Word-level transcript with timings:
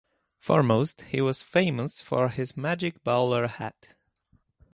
Foremost, 0.39 1.01
he 1.11 1.21
was 1.21 1.43
famous 1.43 2.01
for 2.01 2.29
his 2.29 2.57
magic 2.57 3.03
bowler 3.03 3.45
hat. 3.45 3.89